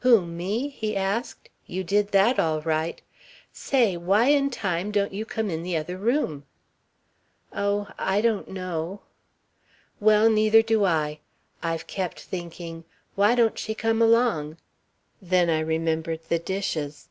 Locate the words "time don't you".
4.50-5.24